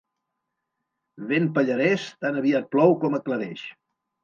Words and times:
Vent 1.33 1.51
pallarès, 1.59 2.07
tan 2.25 2.41
aviat 2.41 2.69
plou 2.75 2.99
com 3.07 3.21
aclareix. 3.21 3.71